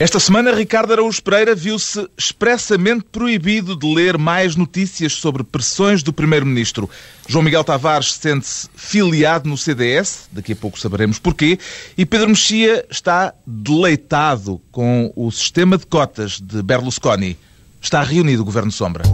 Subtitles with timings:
[0.00, 6.12] Esta semana, Ricardo Araújo Pereira viu-se expressamente proibido de ler mais notícias sobre pressões do
[6.12, 6.90] Primeiro-Ministro.
[7.28, 11.60] João Miguel Tavares sente-se filiado no CDS, daqui a pouco saberemos porquê,
[11.96, 17.38] e Pedro Mexia está deleitado com o sistema de cotas de Berlusconi.
[17.80, 19.04] Está reunido o Governo Sombra.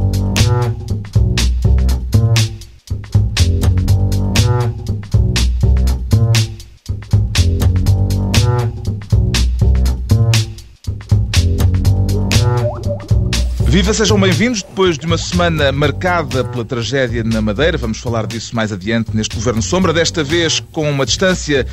[13.70, 14.64] Viva, sejam bem-vindos.
[14.64, 19.36] Depois de uma semana marcada pela tragédia na Madeira, vamos falar disso mais adiante neste
[19.36, 21.64] Governo Sombra, desta vez com uma distância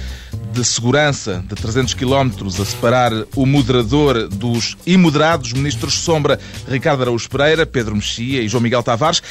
[0.54, 6.40] de segurança de 300 km a separar o moderador dos imoderados ministros Sombra
[6.70, 9.24] Ricardo Araújo Pereira, Pedro Mexia e João Miguel Tavares.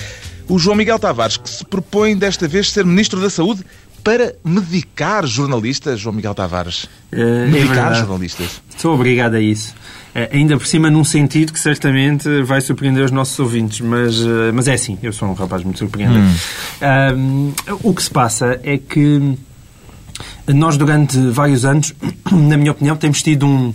[0.48, 3.64] O João Miguel Tavares, que se propõe desta vez ser Ministro da Saúde
[4.03, 6.89] para medicar jornalistas, João Miguel Tavares.
[7.12, 8.61] É, medicar é jornalistas.
[8.77, 9.75] Estou obrigado a isso.
[10.15, 14.53] Eh, ainda por cima num sentido que certamente vai surpreender os nossos ouvintes, mas, eh,
[14.53, 16.41] mas é assim, eu sou um rapaz muito surpreendente.
[17.17, 17.53] Hum.
[17.83, 19.37] o que se passa é que
[20.47, 21.92] nós durante vários anos,
[22.31, 23.73] na minha opinião, temos tido um,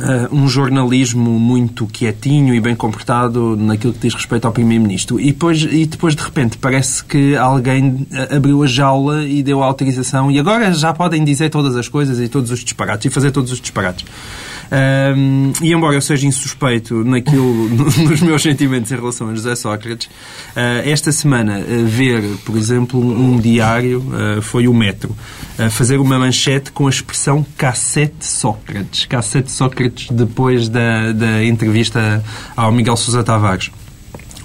[0.00, 5.20] Uh, um jornalismo muito quietinho e bem comportado naquilo que diz respeito ao Primeiro-Ministro.
[5.20, 9.66] E depois, e depois, de repente, parece que alguém abriu a jaula e deu a
[9.66, 13.30] autorização e agora já podem dizer todas as coisas e todos os disparates e fazer
[13.30, 14.06] todos os disparates.
[14.72, 17.68] Um, e embora eu seja insuspeito naquilo,
[18.08, 23.00] nos meus sentimentos em relação a José Sócrates, uh, esta semana uh, ver, por exemplo,
[23.00, 25.14] um diário, uh, foi o Metro,
[25.70, 29.04] fazer uma manchete com a expressão cassete Sócrates.
[29.04, 32.24] Cassete Sócrates depois da, da entrevista
[32.56, 33.70] ao Miguel Sousa Tavares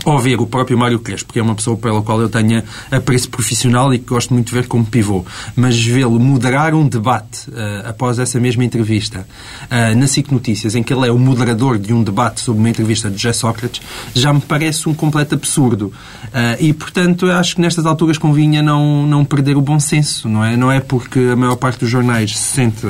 [0.06, 3.28] ou ver o próprio Mário Crespo, que é uma pessoa pela qual eu tenho apreço
[3.30, 5.26] profissional e que gosto muito de ver como pivô,
[5.56, 9.28] mas vê-lo moderar um debate uh, após essa mesma entrevista
[9.64, 12.70] uh, na SIC Notícias, em que ele é o moderador de um debate sobre uma
[12.70, 13.82] entrevista de José Sócrates,
[14.14, 15.92] já me parece um completo absurdo.
[16.26, 20.44] Uh, e, portanto, acho que nestas alturas convinha não, não perder o bom senso, não
[20.44, 20.56] é?
[20.56, 22.86] Não é porque a maior parte dos jornais se sente,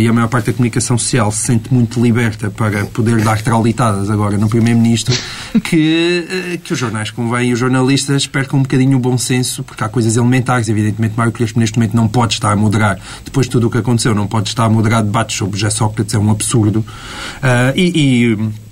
[0.00, 4.08] e a maior parte da comunicação social se sente muito liberta para poder dar traulitadas
[4.08, 5.14] agora no Primeiro-Ministro,
[5.62, 6.13] que
[6.62, 9.88] que os jornais convém e os jornalistas percam um bocadinho o bom senso, porque há
[9.88, 10.68] coisas elementares.
[10.68, 13.78] Evidentemente, Mário Crespo neste momento não pode estar a moderar, depois de tudo o que
[13.78, 16.78] aconteceu, não pode estar a moderar debates sobre José Sócrates, é um absurdo.
[16.78, 17.92] Uh, e,
[18.34, 18.63] e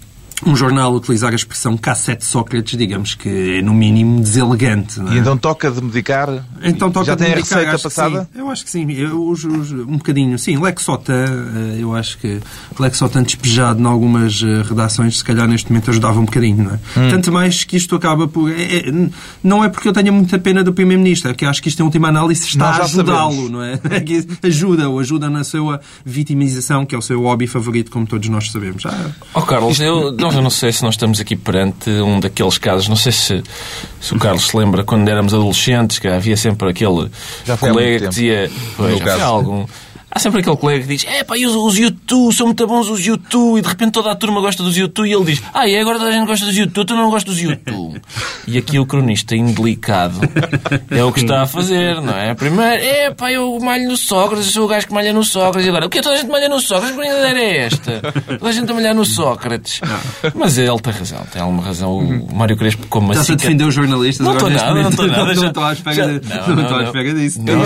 [0.45, 5.01] um jornal utilizar a expressão cassete Sócrates, digamos que é no mínimo deselegante.
[5.01, 5.15] É?
[5.15, 6.45] E então toca de medicar?
[6.63, 8.29] Então toca Já de tem medicar, a receita passada?
[8.35, 8.91] Eu acho que sim.
[8.93, 10.59] Eu, os, os, um bocadinho, sim.
[10.59, 12.41] Lexotan, eh, eu acho que
[12.79, 16.79] Lexotan despejado em algumas eh, redações, se calhar neste momento ajudava um bocadinho, não é?
[16.97, 17.11] Hum.
[17.11, 18.51] Tanto mais que isto acaba por...
[18.51, 18.93] É, é,
[19.43, 21.85] não é porque eu tenha muita pena do Primeiro-Ministro, é que acho que isto em
[21.85, 23.75] última análise está a ajudá-lo, não é?
[23.91, 28.51] é ajuda-o, ajuda na sua vitimização, que é o seu hobby favorito, como todos nós
[28.51, 28.85] sabemos.
[28.87, 32.89] Ah, oh, Carlos, eu, eu não sei se nós estamos aqui perante um daqueles casos,
[32.89, 33.43] não sei se,
[34.01, 37.11] se o Carlos se lembra quando éramos adolescentes, que havia sempre aquele
[37.59, 38.51] colega que dizia.
[38.77, 39.67] Pois, já foi algum
[40.15, 43.05] Há sempre aquele colega que diz: É pá, os, os YouTube são muito bons os
[43.05, 45.79] YouTube, e de repente toda a turma gosta dos YouTube, e ele diz: Ah, e
[45.79, 48.01] agora toda a gente gosta dos YouTube, tu não gostas dos YouTube.
[48.47, 50.21] E aqui o cronista indelicado
[50.91, 52.35] é o que está a fazer, não é?
[52.35, 55.67] Primeiro, é pá, eu malho no Sócrates, eu sou o gajo que malha no Sócrates,
[55.67, 56.91] e agora, o que toda a gente malha no Sócrates?
[56.91, 58.03] Que brincadeira é esta?
[58.39, 59.81] Toda a gente a malhar no Sócrates.
[60.35, 61.99] Mas ele tem razão, tem alguma razão.
[61.99, 63.21] O Mário Crespo, como assim.
[63.23, 65.35] Está-se a defender os jornalistas não estou nada, não estou nada.
[65.35, 67.41] Não estou à espera disso.
[67.47, 67.57] Eu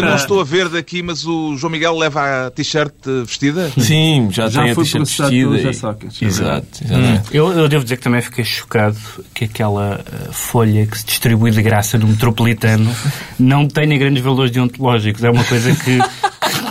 [0.00, 3.70] não estou a ver daqui, mas o João Miguel leva a t-shirt vestida?
[3.78, 5.70] Sim, já, já tem a t-shirt vestida.
[5.70, 5.74] E...
[5.74, 6.66] Sócrates, Exato.
[6.84, 7.20] Hum.
[7.32, 8.96] Eu, eu, devo dizer que também fiquei chocado
[9.34, 12.94] que aquela uh, folha que se distribui de graça no metropolitano
[13.38, 15.24] não tenha grandes valores deontológicos.
[15.24, 15.98] É uma coisa que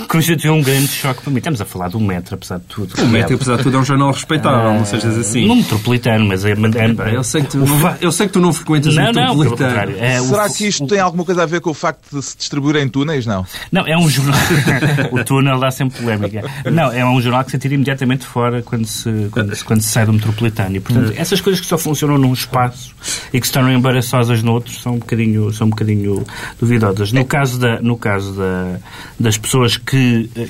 [0.08, 1.38] constituiu um grande choque para mim.
[1.38, 3.02] Estamos a falar do metro, apesar de tudo.
[3.02, 5.48] O metro, apesar de tudo, é um jornal respeitável, não sejas assim.
[5.48, 6.52] No metropolitano, mas é...
[6.52, 9.92] é, eu, sei que tu não, eu sei que tu não frequentas não, o metropolitano.
[9.92, 12.16] Não, é, Será o, que isto o, tem alguma coisa a ver com o facto
[12.16, 13.26] de se distribuir em túneis?
[13.26, 13.46] Não.
[13.72, 14.40] Não, é um jornal...
[15.12, 16.44] o túnel dá sempre polémica.
[16.72, 19.90] Não, é um jornal que se tira imediatamente fora quando se, quando, se, quando se
[19.90, 20.76] sai do metropolitano.
[20.76, 21.16] E, portanto, hum.
[21.18, 22.96] essas coisas que só funcionam num espaço
[23.34, 26.26] e que se tornam embaraçosas noutros são um bocadinho, são um bocadinho
[26.60, 27.12] duvidosas.
[27.12, 28.78] No caso, da, no caso da,
[29.20, 29.95] das pessoas que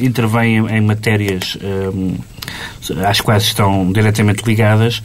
[0.01, 1.57] intervêm em matérias
[1.93, 2.15] um,
[3.05, 5.01] às quais estão diretamente ligadas,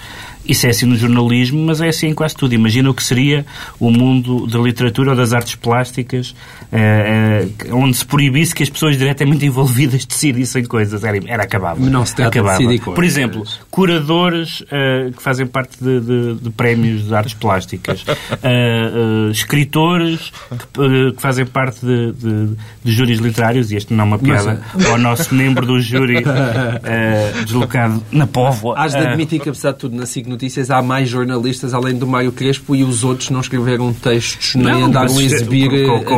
[0.47, 2.55] Isso é assim no jornalismo, mas é assim em quase tudo.
[2.55, 3.45] Imagina o que seria
[3.79, 6.35] o mundo da literatura ou das artes plásticas,
[6.73, 11.03] eh, onde se proibisse que as pessoas diretamente envolvidas decidissem coisas.
[11.03, 11.85] Era, era acabável.
[11.85, 12.59] Não se trata acabava.
[12.59, 17.35] de decidir Por exemplo, curadores uh, que fazem parte de, de, de, prémios de artes
[17.35, 18.07] plásticas, uh,
[19.29, 24.07] uh, escritores que, que, fazem parte de, de, de júris literários, e este não é
[24.07, 26.23] uma piada, Mas, ao nosso membro do júri
[27.45, 28.79] deslocado na Póvoa.
[28.79, 32.07] Has de admitir que, apesar de tudo, na SIG Notícias há mais jornalistas além do
[32.07, 35.71] Mário Crespo e os outros não escreveram textos nem não, andaram a exibir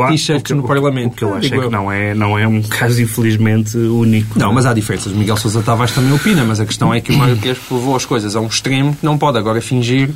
[0.09, 1.13] t-shirts no Parlamento.
[1.13, 4.39] O que eu acho é que não é, não é um caso, infelizmente, único.
[4.39, 5.13] Não, mas há diferenças.
[5.13, 8.05] Miguel Sousa Tavares também opina, mas a questão é que o Mário Crespo levou as
[8.05, 10.11] coisas a um extremo que não pode agora fingir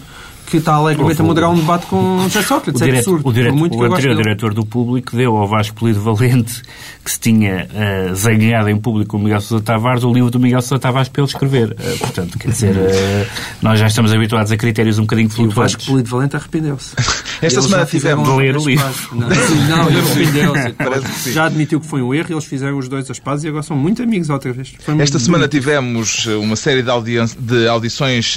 [0.46, 2.80] que está alegremente a moderar um debate com José Sócrates.
[2.80, 3.28] O, é direto, absurdo.
[3.28, 6.62] O, direto, o anterior diretor do público deu ao Vasco Polido Valente,
[7.04, 10.40] que se tinha uh, zanhado em público com o Miguel Sousa Tavares, o livro do
[10.40, 11.72] Miguel Sousa Tavares para ele escrever.
[11.72, 13.26] Uh, portanto, quer dizer, uh,
[13.62, 15.74] nós já estamos habituados a critérios um bocadinho flutuantes.
[15.74, 16.94] E o Vasco Polido Valente arrependeu-se.
[17.42, 18.28] Esta semana tivemos...
[18.28, 18.86] De ler o livro.
[19.12, 21.32] Não, não ele arrependeu-se.
[21.32, 23.76] Já admitiu que foi um erro, eles fizeram os dois as pazes e agora são
[23.76, 24.74] muito amigos outra vez.
[24.98, 28.36] Esta semana tivemos uma série de, audi de audições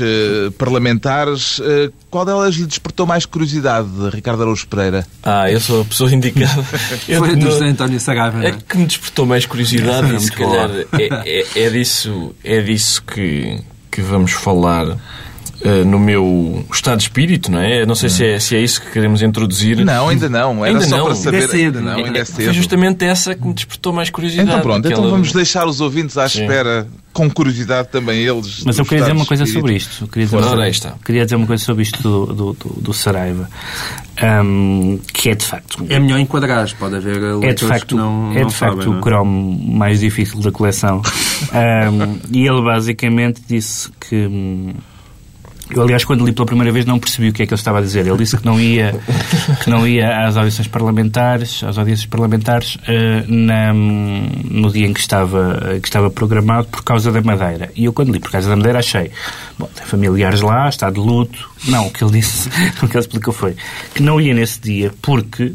[0.58, 1.62] parlamentares.
[2.10, 5.06] Qual delas lhe despertou mais curiosidade, Ricardo Araújo Pereira?
[5.24, 6.63] Ah, eu sou a pessoa indicada.
[7.18, 11.10] Foi do José António Saraiva, É que me despertou mais curiosidade e se calhar é,
[11.25, 13.62] é, é, disso, é disso que,
[13.92, 14.98] que vamos falar
[15.62, 17.86] Uh, no meu estado de espírito, não é?
[17.86, 19.84] Não sei se é, se é isso que queremos introduzir.
[19.84, 20.66] Não, ainda não.
[20.66, 21.06] Era ainda só não.
[21.08, 21.42] para saber.
[21.42, 22.46] Ainda é cedo, não, ainda é cedo.
[22.46, 24.50] Foi justamente essa que me despertou mais curiosidade.
[24.50, 25.02] Então pronto, aquela...
[25.02, 26.44] então vamos deixar os ouvintes à Sim.
[26.44, 28.64] espera, com curiosidade também eles.
[28.66, 30.06] Mas eu queria dizer uma coisa sobre isto.
[30.06, 32.94] Eu queria dizer, uma, coisa, queria dizer uma coisa sobre isto do, do, do, do
[32.94, 33.50] Saraiva.
[34.22, 35.86] Um, que é de facto.
[35.90, 39.02] É melhor enquadrar, pode haver é de facto, não, É não de facto sabem, o
[39.02, 41.02] cromo mais difícil da coleção.
[41.52, 44.28] um, e ele basicamente disse que
[45.69, 47.77] eu, aliás, quando li pela primeira vez não percebi o que é que ele estava
[47.77, 48.07] a dizer.
[48.07, 48.94] Ele disse que não ia,
[49.63, 52.80] que não ia às audições parlamentares, às audiências parlamentares, uh,
[53.27, 57.71] na, no dia em que estava, que estava programado por causa da Madeira.
[57.75, 59.12] E eu, quando li por causa da Madeira, achei,
[59.57, 61.50] bom, tem familiares lá, está de luto.
[61.68, 62.50] Não, o que ele disse,
[62.81, 63.56] o que ele explicou foi
[63.94, 65.54] que não ia nesse dia porque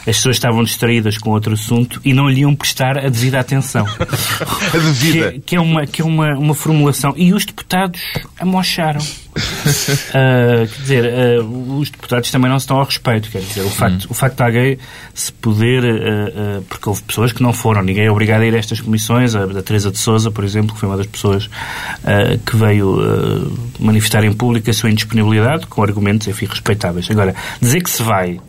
[0.00, 3.86] as pessoas estavam distraídas com outro assunto e não lhe iam prestar a devida atenção.
[3.96, 5.32] a devida.
[5.32, 7.14] Que, que, é, uma, que é uma, uma formulação.
[7.16, 8.00] E os deputados
[8.38, 9.00] amocharam.
[9.00, 11.04] uh, quer dizer,
[11.40, 13.30] uh, os deputados também não se estão ao respeito.
[13.30, 14.08] Quer dizer, o facto, hum.
[14.10, 14.78] o facto de alguém
[15.14, 15.84] se poder.
[15.84, 19.34] Uh, porque houve pessoas que não foram, ninguém é obrigado a ir a estas comissões.
[19.34, 21.48] A, a Teresa de Souza, por exemplo, que foi uma das pessoas
[22.44, 27.10] que veio manifestar em público a sua indisponibilidade, com argumentos, enfim, respeitáveis.
[27.10, 28.40] Agora, dizer que se vai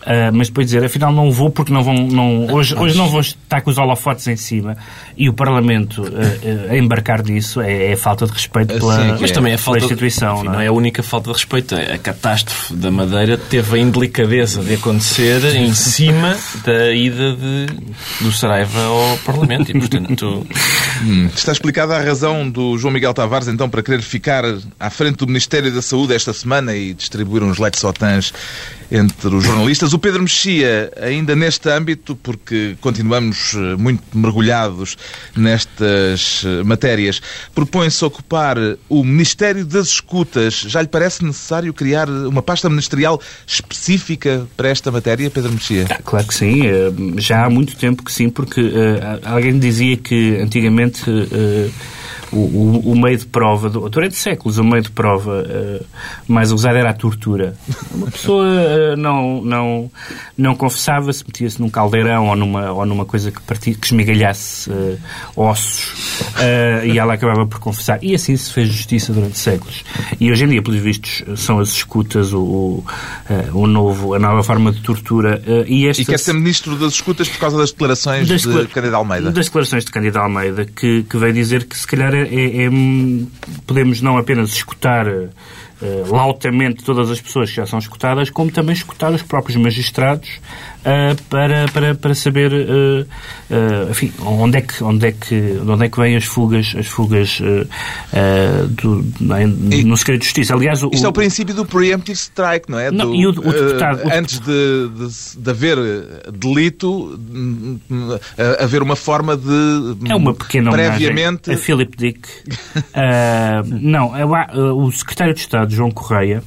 [0.00, 3.20] Uh, mas depois dizer, afinal não vou porque não vão, não, hoje, hoje não vou
[3.20, 4.74] estar com os holofotes em cima
[5.14, 9.18] e o Parlamento uh, uh, a embarcar nisso é, é, falta de respeito pela, Sim,
[9.20, 10.36] mas também é falta instituição.
[10.36, 10.56] De, enfim, não, é?
[10.56, 10.66] não, é?
[10.68, 11.74] a única falta de respeito.
[11.74, 17.66] A catástrofe da Madeira teve a indelicadeza de acontecer em cima da ida de,
[18.22, 20.46] do Saraiva ao Parlamento e, portanto...
[21.02, 24.44] Hum, está explicada a razão do João Miguel Tavares, então, para querer ficar
[24.78, 28.32] à frente do Ministério da Saúde esta semana e distribuir uns Lexotans
[28.90, 29.92] entre os jornalistas.
[29.92, 34.96] O Pedro Mexia, ainda neste âmbito, porque continuamos eh, muito mergulhados
[35.36, 37.22] nestas eh, matérias,
[37.54, 38.56] propõe-se ocupar
[38.88, 40.54] o Ministério das Escutas.
[40.66, 45.86] Já lhe parece necessário criar uma pasta ministerial específica para esta matéria, Pedro Mexia?
[45.88, 46.66] Ah, claro que sim.
[46.66, 51.08] Eh, já há muito tempo que sim, porque uh, alguém dizia que antigamente.
[51.08, 51.70] Uh,
[52.32, 55.86] o, o, o, meio de prova, do, durante séculos, o meio de prova uh,
[56.28, 57.54] mais usado era a tortura.
[57.92, 59.90] Uma pessoa uh, não, não,
[60.36, 64.98] não confessava-se, metia-se num caldeirão ou numa, ou numa coisa que, partia, que esmigalhasse uh,
[65.36, 66.24] ossos
[66.84, 67.98] e ela acabava por confessar.
[68.02, 69.84] E assim se fez justiça durante séculos.
[70.18, 72.84] E hoje em dia, pelos vistos, são as escutas o, o,
[73.52, 75.42] o novo, a nova forma de tortura.
[75.66, 76.02] e, esta...
[76.02, 79.30] e quer ser ministro das escutas por causa das declarações das de Cândido Almeida.
[79.30, 82.70] Das declarações de Cândido Almeida, que, que veio dizer que se calhar é, é,
[83.66, 85.06] podemos não apenas escutar
[85.82, 90.40] uh, lautamente todas as pessoas que já são escutadas, como também escutar os próprios magistrados
[90.80, 95.84] uh, para, para, para saber uh, uh, enfim, onde é que onde é que onde
[95.84, 97.40] é que vêm as fugas as fugas
[98.70, 99.04] do,
[99.84, 100.54] no segredo de justiça.
[100.54, 102.90] Aliás, o, isto é o princípio do preemptive strike, não é?
[102.90, 105.76] Não, do, e o, o deputado, antes de, de, de, haver
[106.32, 107.18] delito,
[108.58, 112.28] haver uma forma de é uma pequena previamente a Philip Dick.
[113.80, 114.24] não, é
[114.72, 116.42] o secretário de Estado João Correia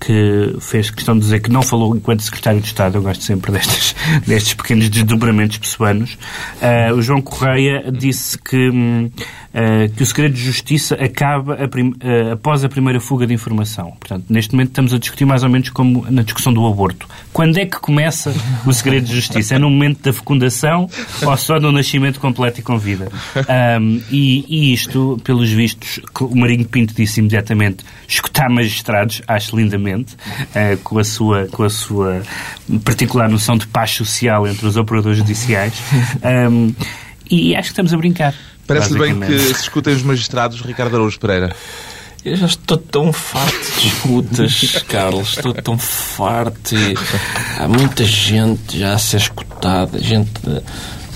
[0.00, 2.96] que fez questão de dizer que não falou enquanto Secretário de Estado.
[2.96, 3.94] Eu gosto sempre destes,
[4.26, 6.14] destes pequenos desdobramentos pessoanos.
[6.60, 11.90] Uh, o João Correia disse que, uh, que o segredo de justiça acaba a prim,
[11.90, 13.92] uh, após a primeira fuga de informação.
[14.00, 17.06] Portanto, neste momento estamos a discutir mais ou menos como na discussão do aborto.
[17.32, 19.56] Quando é que começa o segredo de justiça?
[19.56, 20.88] É no momento da fecundação
[21.22, 23.10] ou só no nascimento completo e com vida?
[23.80, 29.89] Um, e, e isto, pelos vistos, o Marinho Pinto disse imediatamente escutar magistrados, acho lindamente
[29.94, 32.22] uh, com, a sua, com a sua
[32.84, 35.74] particular noção de paz social entre os operadores judiciais.
[36.22, 36.74] Um,
[37.30, 38.34] e acho que estamos a brincar.
[38.66, 41.54] Parece bem que se escutem os magistrados, Ricardo Araújo Pereira.
[42.24, 45.36] Eu já estou tão farto de escutas, Carlos.
[45.36, 46.76] Estou tão farto.
[47.58, 49.98] Há muita gente já a ser escutada.
[49.98, 50.30] Gente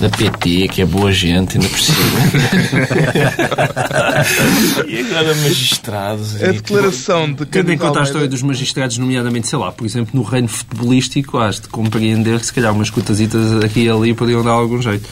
[0.00, 1.96] da PT, que é boa gente, ainda por cima.
[4.88, 6.42] e agora magistrados.
[6.42, 10.10] A declaração de Tendo em conta a história dos magistrados, nomeadamente, sei lá, por exemplo,
[10.14, 14.42] no reino futebolístico, has de compreender que se calhar umas cutasitas aqui e ali poderiam
[14.42, 15.08] dar algum jeito.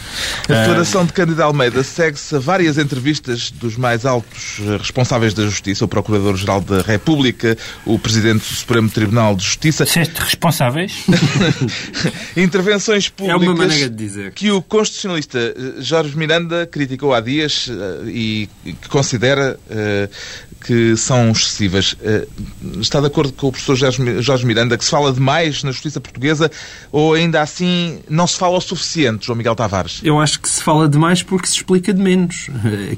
[0.49, 5.85] A declaração de Cândido Almeida segue-se a várias entrevistas dos mais altos responsáveis da Justiça,
[5.85, 9.87] o Procurador-Geral da República, o Presidente do Supremo Tribunal de Justiça.
[9.87, 11.05] Sete responsáveis?
[12.37, 14.33] Intervenções públicas é uma maneira de dizer.
[14.33, 20.11] que o constitucionalista eh, Jorge Miranda criticou há dias uh, e que considera uh,
[20.65, 21.97] que são excessivas.
[22.81, 26.49] Está de acordo com o professor Jorge Miranda que se fala demais na justiça portuguesa
[26.93, 30.01] ou ainda assim não se fala o suficiente, João Miguel Tavares?
[30.05, 32.49] Eu acho que se fala demais porque se explica de menos.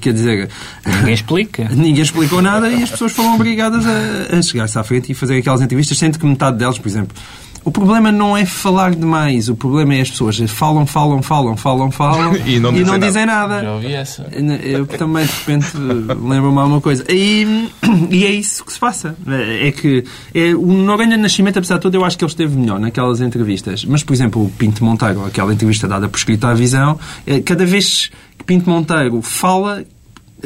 [0.02, 0.50] Quer dizer...
[0.85, 1.64] Ninguém explica.
[1.73, 5.38] Ninguém explicou nada e as pessoas foram obrigadas a, a chegar-se à frente e fazer
[5.38, 7.16] aquelas entrevistas, sendo que metade delas, por exemplo,
[7.64, 11.90] o problema não é falar demais, o problema é as pessoas falam, falam, falam, falam,
[11.90, 13.06] falam e não, e dizem, não nada.
[13.06, 13.62] dizem nada.
[13.62, 14.28] Já ouvi essa.
[14.62, 17.04] Eu também, de repente, lembro-me alguma coisa.
[17.09, 17.71] E,
[18.11, 19.16] e é isso que se passa.
[19.26, 20.04] É que
[20.35, 23.85] é, o Noronha Nascimento, apesar de tudo, eu acho que ele esteve melhor naquelas entrevistas.
[23.85, 27.64] Mas, por exemplo, o Pinto Monteiro, aquela entrevista dada por escrito à visão, é, cada
[27.64, 29.85] vez que Pinto Monteiro fala,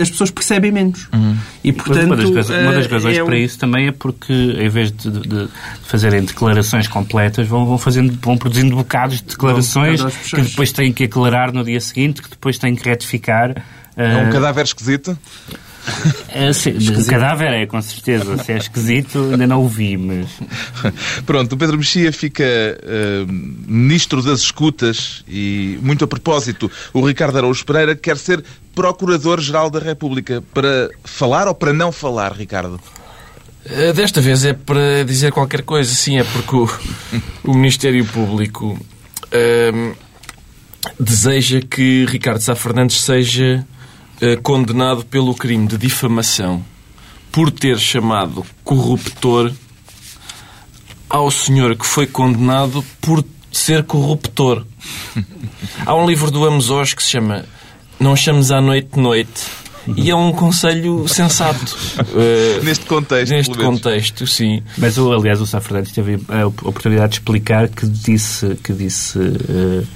[0.01, 1.09] as pessoas percebem menos.
[1.13, 1.37] Uhum.
[1.63, 4.69] E, portanto, uma das, razões, uma das razões é para isso também é porque, em
[4.69, 5.49] vez de, de
[5.85, 11.05] fazerem declarações completas, vão, vão, fazendo, vão produzindo bocados de declarações que depois têm que
[11.05, 13.63] aclarar no dia seguinte, que depois têm que retificar.
[13.97, 14.33] É um uh...
[14.33, 15.19] cadáver esquisito?
[16.29, 18.37] É, sim, o cadáver é, com certeza.
[18.39, 20.29] Se é esquisito, ainda não o vi, mas...
[21.25, 23.27] Pronto, o Pedro Mexia fica uh,
[23.67, 28.45] ministro das escutas e, muito a propósito, o Ricardo Araújo Pereira quer ser
[28.79, 30.41] Procurador-Geral da República.
[30.55, 32.81] Para falar ou para não falar, Ricardo?
[33.93, 36.71] Desta vez é para dizer qualquer coisa, sim, é porque o,
[37.43, 39.97] o Ministério Público uh,
[40.99, 43.67] deseja que Ricardo Sá Fernandes seja
[44.23, 46.65] uh, condenado pelo crime de difamação
[47.33, 49.53] por ter chamado corruptor
[51.11, 54.65] ao senhor que foi condenado por ser corruptor.
[55.85, 57.45] Há um livro do Amos que se chama
[58.01, 59.47] Não Chames à Noite Noite
[59.97, 61.77] e é um conselho sensato.
[61.99, 63.33] Uh, neste contexto.
[63.33, 64.63] Neste contexto, sim.
[64.77, 69.19] Mas, o, aliás, o Sá Fernandes teve a oportunidade de explicar que disse que, disse,
[69.19, 69.87] uh,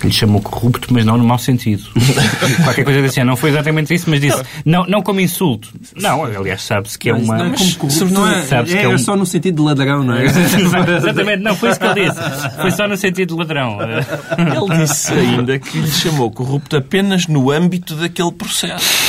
[0.00, 1.84] que lhe chamou corrupto, mas não no mau sentido.
[2.64, 5.68] Qualquer coisa assim, não foi exatamente isso, mas disse, não, não como insulto.
[5.96, 7.36] Não, aliás, sabe-se que é uma...
[7.36, 8.98] Não é como corrupto, não é, é, que é, um...
[8.98, 10.24] só no sentido de ladrão, não é?
[10.96, 12.20] exatamente, não, foi isso que ele disse.
[12.60, 13.78] Foi só no sentido de ladrão.
[13.82, 19.04] Ele disse ainda que lhe chamou corrupto apenas no âmbito daquele processo.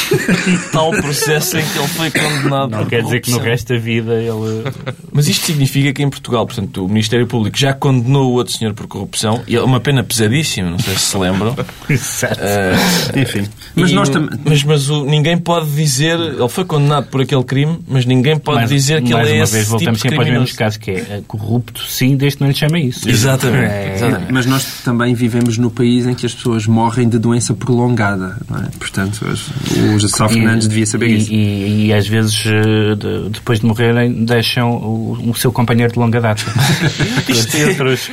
[0.71, 2.69] Tal processo em que ele foi condenado.
[2.71, 4.63] Não quer dizer que no resto da vida ele.
[5.11, 8.73] Mas isto significa que em Portugal, portanto, o Ministério Público já condenou o outro senhor
[8.73, 11.55] por corrupção, e é uma pena pesadíssima, não sei se se lembram.
[11.89, 12.39] Exato.
[12.39, 13.47] Uh, Enfim.
[13.75, 14.29] Mas, nós tam...
[14.43, 16.19] mas, mas o, ninguém pode dizer.
[16.19, 19.53] Ele foi condenado por aquele crime, mas ninguém pode mais, dizer que ele é esse.
[19.53, 22.87] Vez, voltamos tipo sempre aos mesmos casos, que é corrupto, sim, desde que não lhe
[22.87, 23.07] isso.
[23.09, 23.71] Exatamente.
[23.71, 23.95] É...
[23.95, 24.31] Exatamente.
[24.31, 28.59] Mas nós também vivemos no país em que as pessoas morrem de doença prolongada, não
[28.59, 28.67] é?
[28.77, 29.49] Portanto, os,
[29.95, 31.33] os Sá Fernandes devia saber e, isso.
[31.33, 32.95] E, e, às vezes, eh,
[33.29, 36.43] depois de morrerem, deixam o, o seu companheiro de longa data.
[37.27, 38.09] Isto é outros,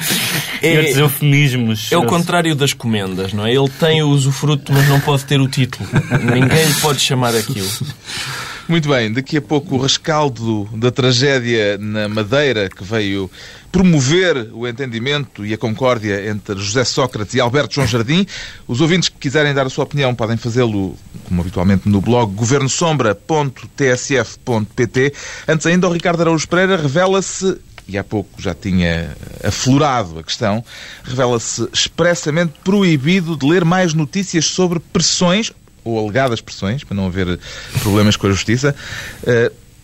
[0.61, 1.93] é, outros eufemismos.
[1.93, 3.55] É o contrário das comendas, não é?
[3.55, 5.89] Ele tem o usufruto, mas não pode ter o título.
[6.25, 7.69] Ninguém lhe pode chamar aquilo.
[8.73, 13.31] Muito bem, daqui a pouco o rescaldo da tragédia na Madeira que veio
[13.71, 18.27] promover o entendimento e a concórdia entre José Sócrates e Alberto João Jardim.
[18.67, 25.13] Os ouvintes que quiserem dar a sua opinião podem fazê-lo, como habitualmente, no blog governosombra.tsf.pt.
[25.47, 29.15] Antes ainda, o Ricardo Araújo Pereira revela-se e há pouco já tinha
[29.45, 30.65] aflorado a questão,
[31.05, 35.53] revela-se expressamente proibido de ler mais notícias sobre pressões,
[35.85, 37.39] ou alegadas pressões, para não haver
[37.83, 38.75] problemas com a justiça,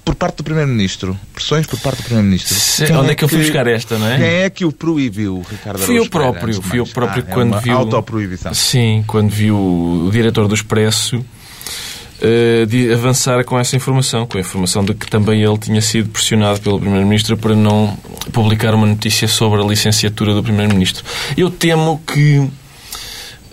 [0.08, 1.18] por parte do Primeiro-Ministro.
[1.34, 2.56] Pressões por parte do Primeiro-Ministro.
[2.98, 4.16] Onde é que, eu fui buscar esta, não é?
[4.16, 6.62] Quem é que o proibiu, Ricardo Fui eu próprio.
[6.62, 7.76] Fui eu próprio ah, quando é viu...
[7.76, 8.54] autoproibição.
[8.54, 14.40] Sim, quando viu o diretor do Expresso uh, de avançar com essa informação, com a
[14.40, 17.94] informação de que também ele tinha sido pressionado pelo Primeiro-Ministro para não
[18.32, 21.04] publicar uma notícia sobre a licenciatura do Primeiro-Ministro.
[21.36, 22.48] Eu temo que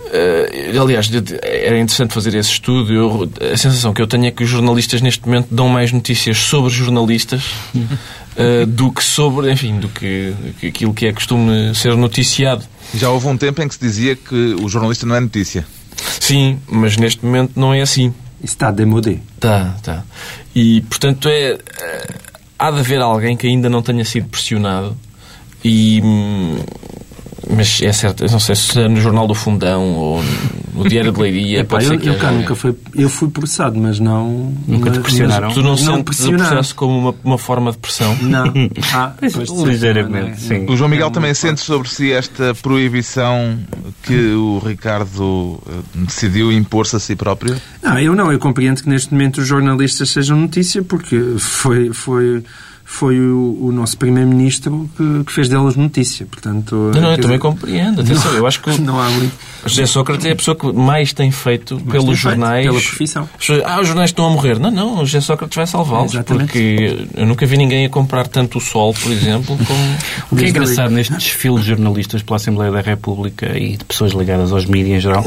[0.05, 1.09] Uh, aliás,
[1.41, 2.93] era interessante fazer esse estudo.
[2.93, 6.37] Eu, a sensação que eu tenho é que os jornalistas neste momento dão mais notícias
[6.37, 7.43] sobre jornalistas
[7.75, 12.63] uh, do que sobre, enfim, do que, que, aquilo que é costume ser noticiado.
[12.93, 15.65] Já houve um tempo em que se dizia que o jornalista não é notícia.
[16.19, 18.13] Sim, mas neste momento não é assim.
[18.43, 19.19] Está demodé.
[19.35, 20.03] Está, está.
[20.53, 22.13] E, portanto, é, eh,
[22.59, 24.95] há de haver alguém que ainda não tenha sido pressionado
[25.63, 26.59] e hum,
[27.49, 30.23] mas é certo, não sei se é no Jornal do Fundão ou
[30.73, 31.59] no Diário de Leiria.
[31.61, 34.53] Epá, eu, eu, cá nunca foi, eu fui processado, mas não.
[34.67, 35.51] Nunca te pressionaram?
[35.51, 38.15] tu não, não sentes o processo como uma, uma forma de pressão?
[38.21, 38.53] Não.
[38.93, 39.13] Ah,
[39.65, 40.35] ligeiramente, é?
[40.35, 40.65] sim.
[40.69, 43.57] O João Miguel também sente sobre si esta proibição
[44.03, 47.59] que o Ricardo eh, decidiu impor-se a si próprio?
[47.81, 48.31] Não, eu não.
[48.31, 51.91] Eu compreendo que neste momento os jornalistas sejam notícia porque foi.
[51.91, 52.43] foi
[52.87, 56.23] foi o, o nosso Primeiro-Ministro que, que, fez delas notícia.
[56.27, 58.01] Portanto, não, não eu também compreendo.
[58.01, 59.33] Atenção, não, eu acho que não há muito...
[59.65, 62.63] José Sócrates é a pessoa que mais tem feito mais pelos tem jornais.
[62.63, 63.29] Feito, pela profissão.
[63.65, 64.59] Ah, os jornais estão a morrer.
[64.59, 66.15] Não, não, o José Sócrates vai salvá-los.
[66.15, 69.85] Porque eu nunca vi ninguém a comprar tanto o sol, por exemplo, como.
[70.31, 74.11] O que é engraçado neste desfile de jornalistas pela Assembleia da República e de pessoas
[74.11, 75.25] ligadas aos mídias em geral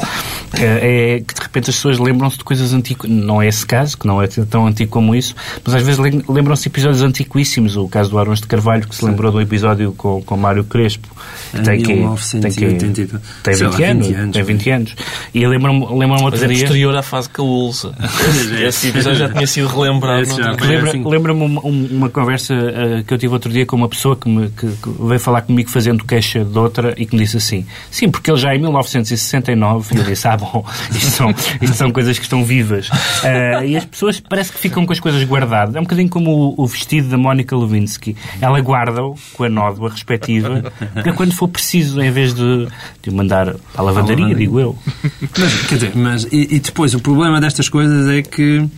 [0.55, 3.11] é, é que de repente as pessoas lembram-se de coisas antigas.
[3.11, 5.35] Não é esse caso, que não é tão antigo como isso,
[5.65, 5.99] mas às vezes
[6.29, 9.93] lembram-se de episódios antiquíssimos o caso do Arões de Carvalho, que se lembrou do episódio
[9.93, 11.09] com, com Mário Crespo.
[11.51, 11.95] Que tem, que,
[12.41, 13.07] tem, que,
[13.43, 14.33] tem 20, lá, anos, 20 anos.
[14.33, 14.97] Tem 20 anos.
[15.35, 17.95] E lembro-me lembro outro Mas é posterior à fase Caúlça.
[18.61, 20.29] Esse episódio já tinha sido relembrado.
[20.61, 24.29] Lembra-me lembra uma, uma conversa uh, que eu tive outro dia com uma pessoa que,
[24.29, 27.67] me, que, que, veio falar comigo fazendo queixa de outra e que me disse assim,
[27.91, 31.91] sim, porque ele já em 1969, e eu disse, ah bom, isto são, isto são
[31.91, 32.89] coisas que estão vivas.
[32.89, 35.75] Uh, e as pessoas parece que ficam com as coisas guardadas.
[35.75, 39.49] É um bocadinho como o, o vestido da Mónica Mónica Lewinsky, ela guarda-o com a
[39.49, 42.67] nódoa respectiva para quando for preciso, em vez de,
[43.03, 44.77] de mandar à lavandaria, digo eu.
[45.39, 48.69] Mas, quer dizer, mas, e, e depois o problema destas coisas é que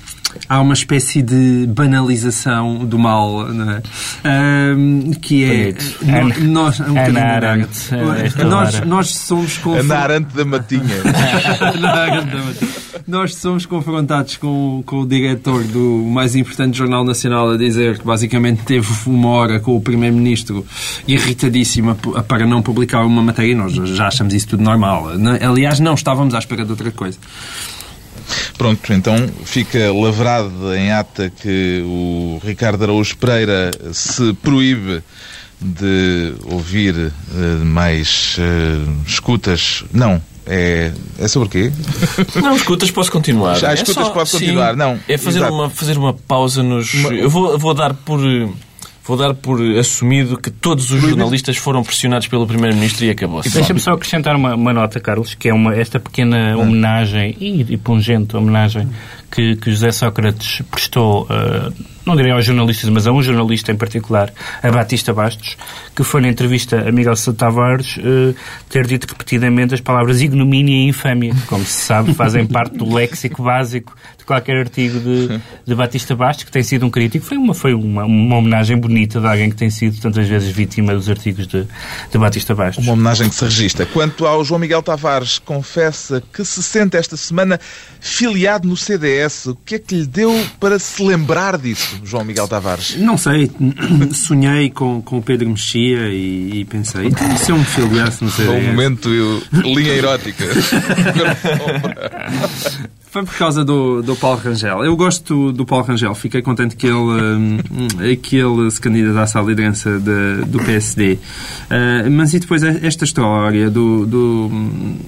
[0.49, 3.83] há uma espécie de banalização do mal, não é?
[4.75, 5.75] Um, que é
[6.43, 7.91] nós, um Ana Arendt,
[8.47, 10.83] nós, nós somos Ana Arendt da Matinha.
[13.07, 18.05] nós somos confrontados com, com o diretor do mais importante jornal nacional a dizer que
[18.05, 20.67] basicamente teve uma hora com o primeiro-ministro
[21.07, 21.95] irritadíssimo
[22.27, 25.09] para não publicar uma matéria e nós já achamos isso tudo normal.
[25.41, 27.19] Aliás, não estávamos à espera de outra coisa.
[28.57, 35.03] Pronto, então fica lavrado em ata que o Ricardo Araújo Pereira se proíbe
[35.61, 39.85] de ouvir uh, mais uh, escutas.
[39.93, 41.73] Não, é, é sobre o quê?
[42.41, 43.57] Não, escutas, posso continuar.
[43.57, 44.73] Já, escutas, é só, posso continuar.
[44.73, 46.93] Sim, não, é fazer uma, fazer uma pausa nos.
[46.95, 47.15] Uma...
[47.15, 48.21] Eu vou, vou dar por
[49.11, 53.51] vou dar por assumido que todos os jornalistas foram pressionados pelo Primeiro-Ministro e acabou-se.
[53.51, 56.61] Deixa-me só acrescentar uma, uma, nota, Carlos, que é uma, esta pequena hum.
[56.61, 58.89] homenagem, e, e pungente homenagem,
[59.31, 61.73] que, que José Sócrates prestou, uh,
[62.05, 65.57] não direi aos jornalistas, mas a um jornalista em particular, a Batista Bastos,
[65.95, 68.35] que foi na entrevista a Miguel Sousa Tavares uh,
[68.69, 73.43] ter dito repetidamente as palavras ignomínia e infâmia, como se sabe, fazem parte do léxico
[73.43, 77.25] básico de qualquer artigo de, de Batista Bastos, que tem sido um crítico.
[77.25, 80.95] Foi uma, foi uma, uma homenagem bonita de alguém que tem sido tantas vezes vítima
[80.95, 81.67] dos artigos de,
[82.11, 82.85] de Batista Bastos.
[82.85, 83.87] Uma homenagem que se registra.
[83.87, 87.61] Quanto ao João Miguel Tavares, confessa que se sente esta semana
[88.01, 89.20] filiado no CDS.
[89.47, 92.97] O que é que lhe deu para se lembrar disso, João Miguel Tavares?
[92.97, 93.51] Não sei.
[94.15, 98.51] Sonhei com, com o Pedro Mexia e, e pensei, se eu me filiasse no CDS...
[98.51, 100.45] Foi um momento, eu, linha erótica.
[103.11, 104.85] Foi por causa do, do Paulo Rangel.
[104.85, 106.15] Eu gosto do Paulo Rangel.
[106.15, 107.59] Fiquei contente que ele, hum,
[108.23, 111.15] que ele se candidatasse à liderança de, do PSD.
[111.15, 111.19] Uh,
[111.71, 114.49] ah, mas e depois esta história do, do,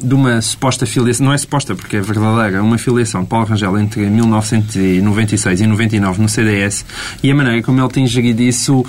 [0.03, 3.79] de uma suposta filiação, não é suposta porque é verdadeira, uma filiação de Paulo Rangel
[3.79, 6.85] entre 1996 e 99 no CDS
[7.23, 8.87] e a maneira como ele tem gerido isso uh,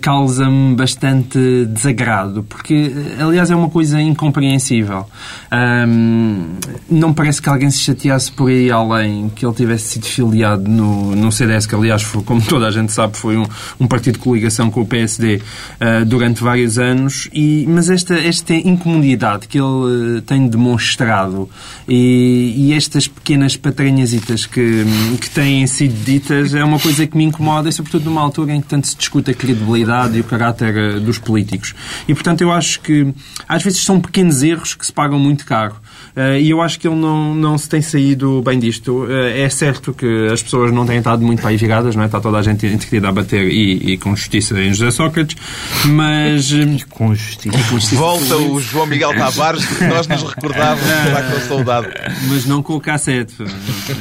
[0.00, 5.06] causa-me bastante desagrado, porque, aliás, é uma coisa incompreensível.
[5.52, 6.54] Um,
[6.88, 10.70] não parece que alguém se chateasse por por aí além que ele tivesse sido filiado
[10.70, 13.46] no, no CDS, que aliás, foi, como toda a gente sabe, foi um,
[13.80, 18.52] um partido de coligação com o PSD uh, durante vários anos, e, mas esta, esta
[18.52, 21.48] incomodidade que ele uh, tem demonstrado
[21.88, 24.84] e, e, estas pequenas patranhasitas que,
[25.18, 28.60] que têm sido ditas é uma coisa que me incomoda, e sobretudo numa altura em
[28.60, 31.74] que tanto se discute a credibilidade e o caráter uh, dos políticos.
[32.06, 33.10] E, portanto, eu acho que
[33.48, 35.76] às vezes são pequenos erros que se pagam muito caro.
[36.16, 39.04] Uh, e eu acho que ele não, não se tem saído bem disto.
[39.04, 42.06] Uh, é certo que as pessoas não têm estado muito bem viradas, não é?
[42.06, 45.36] está toda a gente entretida a bater e, e, com justiça em José Sócrates,
[45.86, 46.52] mas...
[46.52, 47.48] E com justiça.
[47.48, 51.40] E com justiça Volta o João Miguel Tavares, que nós nos recordávamos lá com o
[51.40, 51.88] soldado.
[52.28, 53.34] Mas não com o cassete.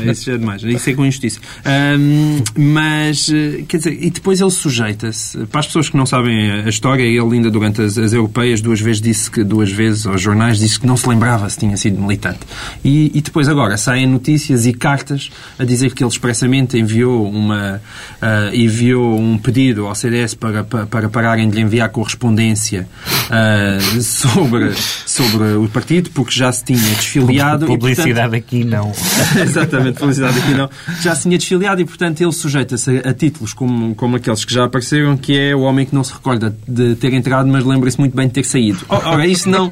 [0.05, 0.63] Isso já é demais.
[0.63, 1.39] Isso é com injustiça.
[1.65, 5.45] Um, mas, eh, quer dizer, e depois ele sujeita-se.
[5.47, 8.79] Para as pessoas que não sabem a história, ele ainda durante as, as europeias duas
[8.79, 12.02] vezes disse que, duas vezes aos jornais, disse que não se lembrava se tinha sido
[12.03, 12.39] militante.
[12.83, 17.81] E, e, depois agora saem notícias e cartas a dizer que ele expressamente enviou, uma,
[18.21, 22.87] uh, enviou um pedido ao CDS para, para, para pararem de lhe enviar correspondência
[23.29, 24.73] uh, sobre,
[25.05, 27.65] sobre o partido, porque já se tinha desfiliado.
[27.65, 28.91] Publicidade e, portanto, aqui não.
[29.41, 30.69] exatamente, publicidade aqui não.
[31.01, 34.53] Já se tinha desfiliado e, portanto, ele sujeita-se a, a, títulos como, como aqueles que
[34.53, 37.99] já apareceram, que é o homem que não se recorda de ter entrado, mas lembra-se
[37.99, 38.79] muito bem de ter saído.
[38.89, 39.71] Ora, isso não.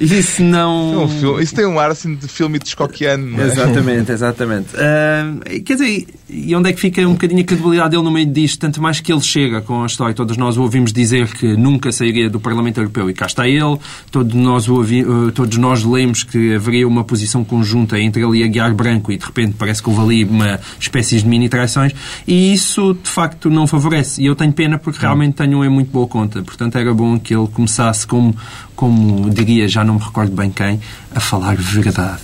[0.00, 1.08] Isso não.
[1.40, 3.40] Isso tem um ar assim de filme Hitchcockiano.
[3.40, 3.46] É?
[3.46, 4.68] Exatamente, exatamente.
[4.74, 8.26] Uh, quer dizer, e onde é que fica um bocadinho a credibilidade dele no meio
[8.26, 8.58] disto?
[8.60, 10.14] Tanto mais que ele chega com a história.
[10.14, 13.78] Todos nós o ouvimos dizer que nunca sairia do Parlamento Europeu e cá está ele.
[14.10, 18.44] Todos nós, ouvi, uh, todos nós lemos que haveria uma posição conjunta entre ele e
[18.44, 21.92] Aguiar Branco e de repente parece que houve ali uma espécie de mini traições
[22.26, 24.22] e isso de facto não favorece.
[24.22, 26.42] E eu tenho pena porque realmente tenho em muito boa conta.
[26.42, 28.34] Portanto, era bom que ele começasse como
[28.80, 30.80] como diria, já não me recordo bem quem,
[31.14, 32.22] a falar verdade.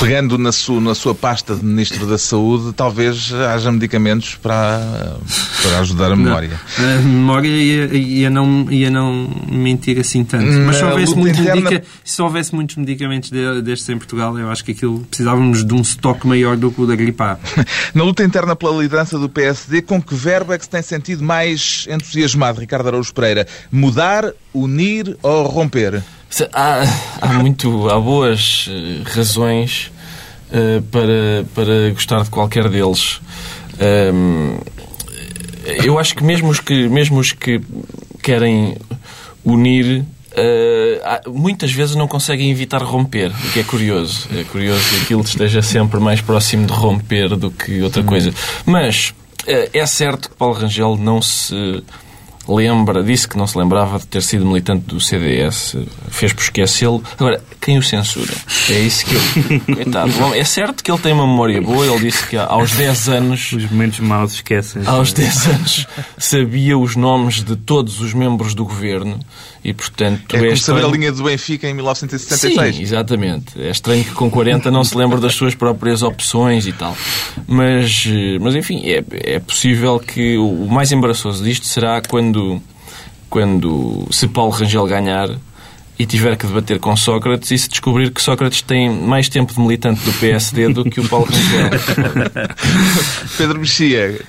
[0.00, 5.16] Pegando na sua, na sua pasta de Ministro da Saúde, talvez haja medicamentos para,
[5.62, 6.60] para ajudar a memória.
[6.76, 10.44] Não, a memória ia, ia, não, ia não mentir assim tanto.
[10.44, 11.70] Mas se houvesse, muito interna...
[11.70, 11.86] medica...
[12.02, 13.30] se houvesse muitos medicamentos
[13.62, 16.86] destes em Portugal, eu acho que aquilo precisávamos de um estoque maior do que o
[16.86, 17.38] da gripe A.
[17.94, 21.22] na luta interna pela liderança do PSD, com que verbo é que se tem sentido
[21.22, 23.46] mais entusiasmado, Ricardo Araújo Pereira?
[23.70, 26.02] Mudar, unir ou romper?
[26.52, 26.82] Há,
[27.20, 29.90] há, muito, há boas eh, razões
[30.50, 33.20] uh, para, para gostar de qualquer deles.
[34.14, 34.58] Um,
[35.84, 37.60] eu acho que mesmo os que, mesmo os que
[38.22, 38.76] querem
[39.44, 44.28] unir Uh, muitas vezes não conseguem evitar romper, o que é curioso.
[44.36, 48.32] É curioso que aquilo esteja sempre mais próximo de romper do que outra coisa.
[48.64, 49.14] Mas
[49.48, 51.82] uh, é certo que Paulo Rangel não se
[52.48, 55.76] lembra, disse que não se lembrava de ter sido militante do CDS,
[56.08, 57.02] fez por esquecê-lo.
[57.18, 58.32] Agora, quem o censura?
[58.70, 59.60] É isso que eu...
[59.76, 60.12] Coitado.
[60.34, 63.52] É certo que ele tem uma memória boa, ele disse que aos 10 anos...
[63.52, 64.82] Os momentos maus esquecem.
[64.86, 69.20] Aos 10 anos sabia os nomes de todos os membros do governo
[69.64, 70.34] e, portanto...
[70.34, 70.80] É como estranho...
[70.80, 72.76] saber a linha do Benfica em 1976.
[72.76, 73.60] Sim, exatamente.
[73.60, 76.96] É estranho que com 40 não se lembre das suas próprias opções e tal.
[77.46, 78.06] Mas,
[78.40, 79.04] mas enfim, é,
[79.36, 82.62] é possível que o mais embaraçoso disto será quando,
[83.28, 85.28] quando se Paulo Rangel ganhar
[85.98, 89.60] e tiver que debater com Sócrates e se descobrir que Sócrates tem mais tempo de
[89.60, 91.70] militante do PSD do que o Paulo Rangel.
[93.36, 94.20] Pedro Mexia,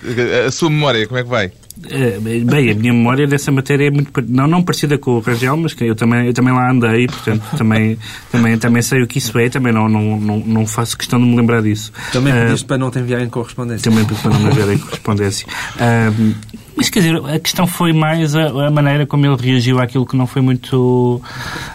[0.47, 1.51] a sua memória, como é que vai?
[1.87, 5.55] É, bem, a minha memória dessa matéria é muito não, não parecida com o Rangel,
[5.55, 7.97] mas que eu também, eu também lá andei, portanto também,
[8.29, 11.25] também, também sei o que isso é, também não, não, não, não faço questão de
[11.25, 11.93] me lembrar disso.
[12.11, 13.89] Também pediste uh, para não te enviarem correspondência.
[13.89, 15.47] Também para não me enviarem correspondência.
[15.47, 16.35] Uh,
[16.79, 20.15] mas quer dizer, a questão foi mais a, a, maneira como ele reagiu àquilo que
[20.15, 21.21] não foi muito.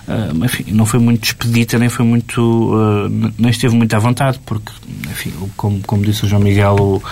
[0.08, 2.40] Uh, enfim, não foi muito expedita, nem foi muito.
[2.40, 4.72] Uh, nem esteve muito à vontade, porque,
[5.10, 7.02] enfim, como, como disse o João Miguel, o,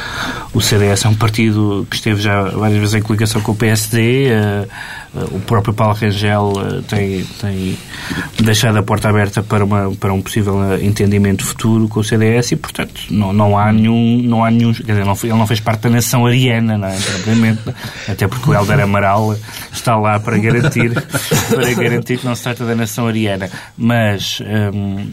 [0.55, 4.29] o CDS é um partido que esteve já várias vezes em coligação com o PSD.
[4.31, 4.69] Uh,
[5.31, 6.55] o próprio Paulo Rangel
[6.89, 7.77] tem, tem
[8.41, 12.57] deixado a porta aberta para, uma, para um possível entendimento futuro com o CDS e,
[12.57, 14.23] portanto, não, não há nenhum.
[14.23, 16.97] Não há nenhum quer dizer, não, ele não fez parte da nação ariana, não é?
[18.09, 19.37] Até porque o Helder Amaral
[19.73, 20.93] está lá para garantir,
[21.51, 23.51] para garantir que não se trata da nação ariana.
[23.77, 24.41] Mas.
[24.75, 25.13] Hum,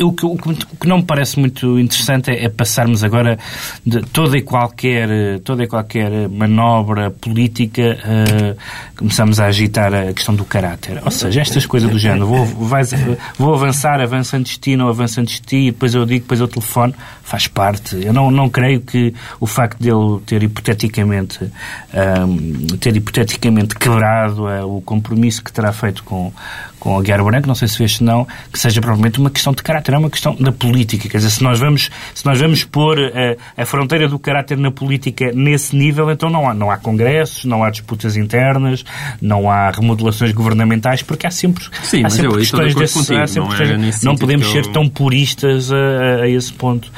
[0.00, 3.38] o que, o que não me parece muito interessante é, é, passarmos agora
[3.84, 8.56] de toda e qualquer, toda e qualquer manobra política, uh,
[8.96, 11.00] começamos a agitar a questão do caráter.
[11.04, 12.90] Ou seja, estas coisas do género, vou, vais,
[13.38, 16.40] vou avançar, avança antes de ti, não avança antes de ti, depois eu digo, depois
[16.40, 17.96] eu telefone, faz parte.
[18.04, 24.76] Eu não, não creio que o facto dele ter hipoteticamente, um, ter hipoteticamente quebrado uh,
[24.76, 26.32] o compromisso que terá feito com,
[26.80, 29.52] com a Guerra Branca, não sei se fez se não, que seja provavelmente uma questão
[29.52, 31.08] de caráter, é uma questão da política.
[31.08, 34.70] Quer dizer, se nós vamos, se nós vamos pôr a, a fronteira do caráter na
[34.70, 38.84] política nesse nível, então não há, não há congressos, não há disputas internas,
[39.20, 42.94] não há remodelações governamentais, porque há sempre, Sim, há sempre questões desse...
[42.94, 44.72] Contigo, sempre não, é não podemos ser eu...
[44.72, 46.90] tão puristas a, a, esse ponto.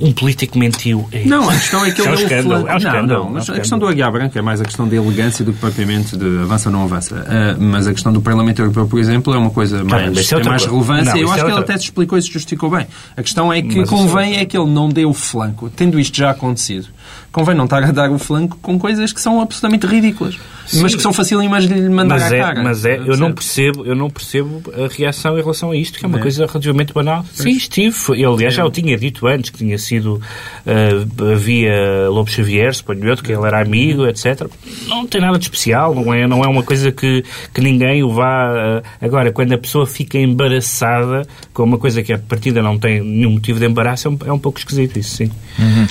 [0.00, 1.08] Um político mentiu.
[1.12, 2.68] É não, a questão é que ele é, um escândalo.
[2.68, 3.24] É um escândalo.
[3.24, 5.60] Não, não, a questão do Aguiar Branco é mais a questão da elegância do que
[5.60, 7.14] propriamente de avança ou não avança.
[7.16, 10.64] Uh, mas a questão do Parlamento Europeu, por exemplo, é uma coisa mais, tem mais
[10.64, 11.12] relevância.
[11.12, 12.86] Não, Eu acho é que ele até se explicou e se justificou bem.
[13.16, 16.16] A questão é que mas convém é que ele não dê o flanco, tendo isto
[16.16, 16.88] já acontecido
[17.32, 20.38] convém não estar a dar o flanco com coisas que são absolutamente ridículas.
[20.70, 20.82] Sim.
[20.82, 22.62] Mas que são facílimas de lhe mandar mas à é, cara.
[22.62, 26.04] Mas é, eu não, percebo, eu não percebo a reação em relação a isto, que
[26.04, 26.22] é uma é.
[26.22, 27.24] coisa relativamente banal.
[27.34, 27.96] Sim, estive.
[28.16, 30.22] Eu, aliás, já o tinha dito antes, que tinha sido
[30.64, 34.46] uh, via Lobo Xavier, suponho eu, que ele era amigo, etc.
[34.86, 38.10] Não tem nada de especial, não é, não é uma coisa que, que ninguém o
[38.10, 38.52] vá...
[38.52, 43.02] Uh, agora, quando a pessoa fica embaraçada com uma coisa que a partida não tem
[43.02, 45.30] nenhum motivo de embaraço, é um, é um pouco esquisito isso, sim.
[45.58, 45.86] Uhum.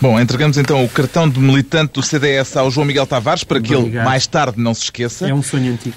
[0.00, 3.74] Bom, entregamos então o cartão de militante do CDS ao João Miguel Tavares para que
[3.74, 5.28] ele mais tarde não se esqueça.
[5.28, 5.96] É um sonho antigo.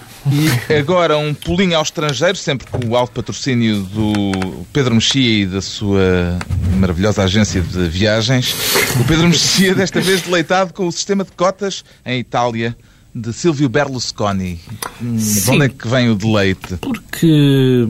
[0.69, 5.45] E agora um pulinho ao estrangeiro, sempre com o alto patrocínio do Pedro Mexia e
[5.45, 6.38] da sua
[6.77, 8.55] maravilhosa agência de viagens.
[8.99, 12.75] O Pedro Mexia, desta vez deleitado com o sistema de cotas em Itália
[13.13, 14.59] de Silvio Berlusconi.
[14.99, 16.77] Sim, de onde é que vem o deleite?
[16.77, 17.88] Porque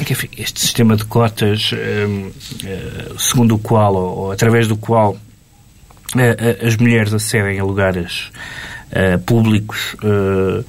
[0.00, 2.30] enfim, este sistema de cotas, hum,
[2.64, 5.16] eh, segundo o qual, ou através do qual
[6.16, 8.30] eh, eh, as mulheres acedem a lugares
[8.92, 10.64] uh, públicos uh,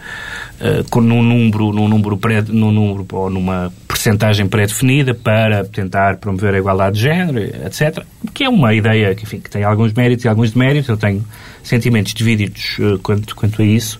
[1.01, 6.57] num número, num número, pré, num número ou numa percentagem pré-definida para tentar promover a
[6.57, 8.03] igualdade de género, etc.
[8.33, 10.89] Que é uma ideia que, enfim, que tem alguns méritos e alguns deméritos.
[10.89, 11.23] Eu tenho
[11.63, 13.99] sentimentos divididos quanto, quanto a isso.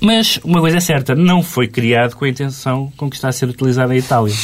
[0.00, 3.32] Mas uma coisa é certa, não foi criado com a intenção com que está a
[3.32, 4.34] ser utilizada a Itália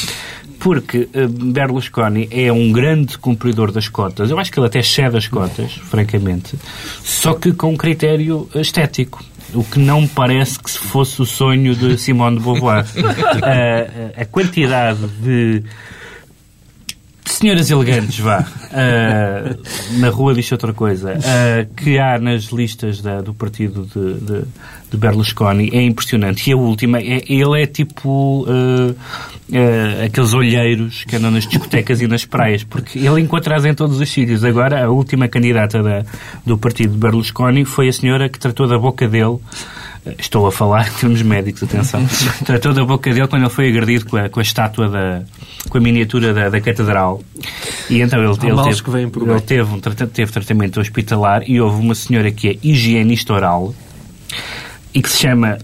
[0.60, 4.30] porque uh, Berlusconi é um grande cumpridor das cotas.
[4.30, 6.56] Eu acho que ele até cede as cotas, francamente,
[7.02, 9.24] só que com um critério estético.
[9.52, 12.84] O que não me parece que fosse o sonho de Simone de Beauvoir.
[12.84, 15.64] uh, a quantidade de
[17.40, 23.22] senhoras elegantes, vá, uh, na rua diz outra coisa, uh, que há nas listas da,
[23.22, 24.42] do partido de, de,
[24.90, 26.50] de, Berlusconi é impressionante.
[26.50, 28.94] E a última, é, ele é tipo uh,
[30.04, 34.10] aqueles olheiros que andam nas discotecas e nas praias, porque ele encontra-as em todos os
[34.10, 34.44] sítios.
[34.44, 36.04] Agora, a última candidata da,
[36.44, 39.38] do partido de Berlusconi foi a senhora que tratou da boca dele
[40.18, 42.06] Estou a falar em termos médicos, atenção.
[42.44, 45.22] Tratou da boca dele quando ele foi agredido com a, com a estátua da.
[45.68, 47.22] com a miniatura da, da catedral.
[47.90, 52.30] E então ele, ele, teve, ele teve, um, teve tratamento hospitalar e houve uma senhora
[52.30, 53.74] que é higienista oral
[54.94, 55.58] e que se chama,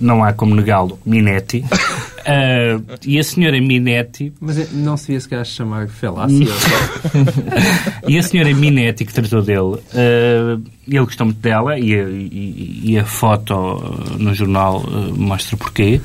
[0.00, 1.64] não há como negá-lo, Minetti.
[2.20, 4.32] Uh, e a senhora Minetti.
[4.40, 6.46] Mas é, não se via se calhar chamar Felácia.
[8.06, 12.80] e a senhora Minetti, que tratou dele, uh, ele gostou muito dela e a, e,
[12.84, 13.54] e a foto
[14.18, 16.00] no jornal uh, mostra porquê.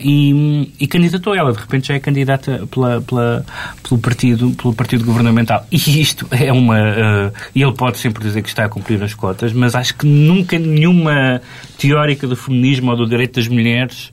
[0.00, 1.52] e, e candidatou ela.
[1.52, 3.46] De repente já é candidata pela, pela,
[3.82, 5.66] pelo, partido, pelo partido governamental.
[5.70, 7.32] E isto é uma.
[7.54, 10.58] E ele pode sempre dizer que está a cumprir as cotas, mas acho que nunca
[10.58, 11.40] nenhuma
[11.78, 14.12] teórica do feminismo ou do direito das mulheres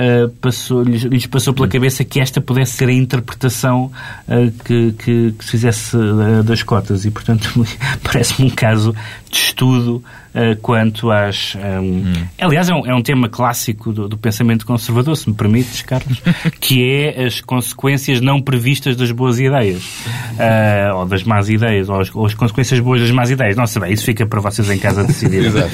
[0.00, 3.92] uh, passou, lhes, lhes, passou pela cabeça que esta pudesse ser a interpretação
[4.26, 7.66] uh, que, que, que, se fizesse uh, das cotas e, portanto,
[8.02, 8.94] parece-me um caso
[9.30, 10.02] de estudo
[10.34, 11.54] uh, quanto às.
[11.54, 12.12] Um, hum.
[12.38, 16.20] Aliás, é um, é um tema clássico do, do, pensamento conservador, se me permites, Carlos,
[16.60, 22.00] que é as consequências não previstas das boas ideias, uh, ou das más ideias, ou
[22.00, 23.56] as, ou as, consequências boas das más ideias.
[23.56, 25.44] Não sei, isso fica para vocês em casa decidir.
[25.44, 25.70] Exato.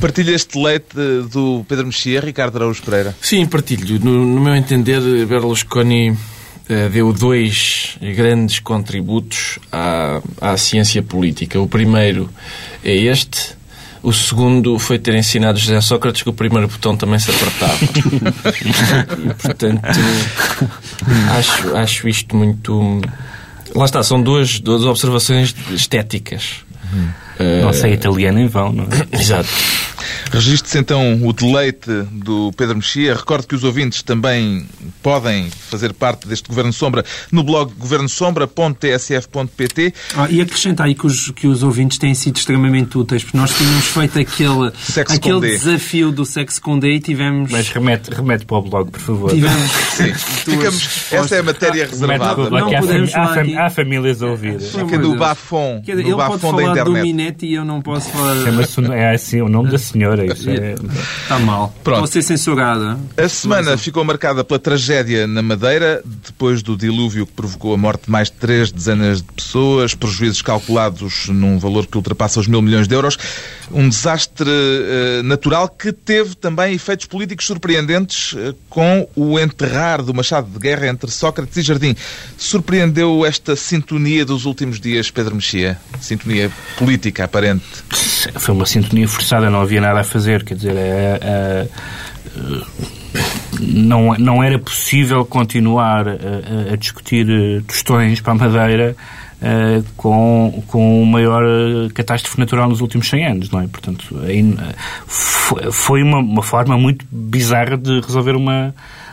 [0.00, 0.94] Partilha este leite
[1.30, 3.14] do Pedro Mexia, Ricardo Araújo Pereira?
[3.20, 4.00] Sim, partilho.
[4.00, 6.16] No, no meu entender, Berlusconi
[6.68, 11.60] eh, deu dois grandes contributos à, à ciência política.
[11.60, 12.28] O primeiro
[12.84, 13.54] é este.
[14.02, 17.78] O segundo foi ter ensinado José Sócrates que o primeiro botão também se apertava.
[17.84, 19.82] e, portanto,
[21.38, 23.00] acho, acho isto muito.
[23.76, 26.64] Lá está, são duas, duas observações estéticas.
[27.62, 28.88] Não sei italiano em vão, não é?
[29.18, 29.48] Exato.
[30.30, 33.14] Registre-se então o deleite do Pedro Mexia.
[33.14, 34.66] Recordo que os ouvintes também
[35.02, 39.92] podem fazer parte deste Governo Sombra no blog governosombra.tsf.pt.
[40.16, 43.54] Ah, e acrescentar aí que os, que os ouvintes têm sido extremamente úteis, porque nós
[43.56, 44.72] tínhamos feito aquele,
[45.08, 47.50] aquele desafio do sexo com D e tivemos...
[47.50, 49.30] Mas remete, remete para o blog, por favor.
[49.30, 49.70] Tivemos...
[49.92, 50.14] Sim.
[50.14, 51.12] Ficamos...
[51.12, 52.50] Essa é a matéria reservada.
[52.50, 53.58] Não há, podemos há, fam...
[53.58, 54.60] há famílias a ouvir.
[54.60, 55.82] Fica do bafom.
[55.86, 58.36] Ele pode falar do Minetti e eu não posso falar...
[58.96, 60.22] É assim o nome da senhora.
[60.26, 60.34] Madeira.
[60.34, 60.74] Isso é...
[61.22, 61.74] Está mal.
[61.82, 61.98] Pronto.
[61.98, 62.98] Vou ser censurada.
[63.16, 68.04] A semana ficou marcada pela tragédia na Madeira, depois do dilúvio que provocou a morte
[68.06, 72.62] de mais de três dezenas de pessoas, prejuízos calculados num valor que ultrapassa os mil
[72.62, 73.18] milhões de euros.
[73.70, 80.12] Um desastre uh, natural que teve também efeitos políticos surpreendentes uh, com o enterrar do
[80.12, 81.96] machado de guerra entre Sócrates e Jardim.
[82.36, 85.78] Surpreendeu esta sintonia dos últimos dias, Pedro Mexia?
[86.00, 87.64] Sintonia política aparente.
[88.36, 91.68] Foi uma sintonia forçada, não havia nada a fazer, quer dizer, é, é,
[93.60, 98.96] não, não era possível continuar a, a discutir eh, tostões para a Madeira
[99.42, 101.42] Uh, com, com maior
[101.94, 103.66] catástrofe natural nos últimos 100 anos, não é?
[103.66, 104.14] Portanto,
[105.72, 108.72] foi uma, uma forma muito bizarra de resolver uma,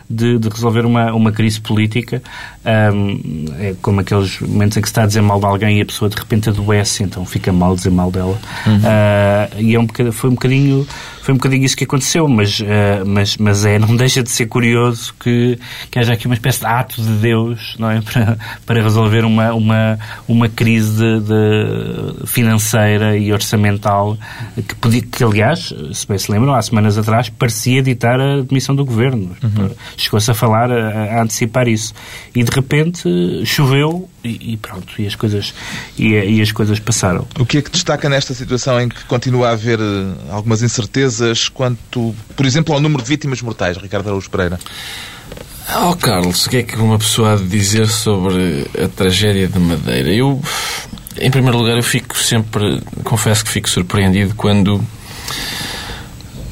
[0.09, 2.21] de, de resolver uma, uma crise política,
[2.65, 5.81] um, é como aqueles momentos em que se está a dizer mal de alguém e
[5.81, 8.37] a pessoa de repente adoece, então fica mal dizer mal dela.
[8.65, 8.77] Uhum.
[8.77, 10.87] Uh, e é um bocadinho, foi um bocadinho
[11.21, 12.65] foi um bocadinho isso que aconteceu, mas, uh,
[13.05, 15.59] mas, mas é, não deixa de ser curioso que,
[15.91, 18.01] que haja aqui uma espécie de ato de Deus não é?
[18.01, 24.17] para, para resolver uma, uma, uma crise de, de financeira e orçamental
[24.55, 28.75] que, podia, que, aliás, se bem se lembram, há semanas atrás, parecia ditar a demissão
[28.75, 29.35] do governo.
[29.43, 29.69] Uhum.
[29.99, 31.93] Chegou-se a falar, a, a, antecipar isso.
[32.33, 35.53] E de repente choveu e, e pronto, e as, coisas,
[35.97, 37.27] e, e as coisas passaram.
[37.37, 41.49] O que é que destaca nesta situação em que continua a haver eh, algumas incertezas?
[41.49, 44.57] quanto, por exemplo, ao número de vítimas mortais, Ricardo Araújo Pereira?
[45.77, 49.59] Oh, Carlos, o que é que uma pessoa há de dizer sobre a tragédia de
[49.59, 50.09] Madeira?
[50.09, 50.41] Eu,
[51.19, 54.83] em primeiro lugar, eu fico sempre, confesso que fico surpreendido quando,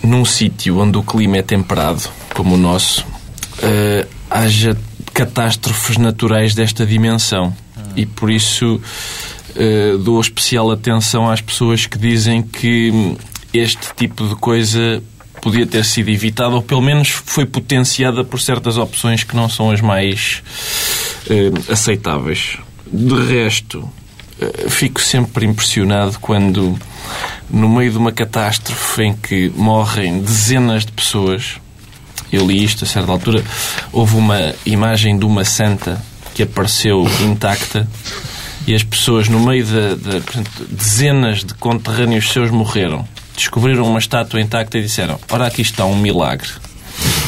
[0.03, 3.03] num sítio onde o clima é temperado, como o nosso,
[3.59, 4.77] uh, haja
[5.13, 7.53] catástrofes naturais desta dimensão.
[7.95, 8.79] E por isso
[9.55, 13.17] uh, dou especial atenção às pessoas que dizem que
[13.53, 15.01] este tipo de coisa
[15.41, 19.71] podia ter sido evitado ou pelo menos foi potenciada por certas opções que não são
[19.71, 20.43] as mais
[21.29, 22.57] uh, aceitáveis.
[22.91, 26.77] De resto, uh, fico sempre impressionado quando,
[27.49, 31.59] no meio de uma catástrofe em que morrem dezenas de pessoas,
[32.31, 33.43] eu li isto a certa altura,
[33.91, 36.01] houve uma imagem de uma santa
[36.33, 37.87] que apareceu intacta
[38.65, 43.99] e as pessoas, no meio de, de portanto, dezenas de conterrâneos seus morreram descobriram uma
[43.99, 46.49] estátua intacta e disseram: Ora, aqui está um milagre.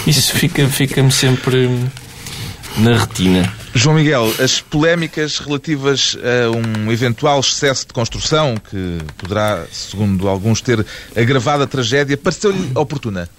[0.06, 1.70] Isso fica-me fica sempre
[2.78, 3.54] na retina.
[3.74, 10.60] João Miguel, as polémicas relativas a um eventual excesso de construção que poderá, segundo alguns,
[10.60, 10.84] ter
[11.16, 13.30] agravado a tragédia, pareceu-lhe oportuna?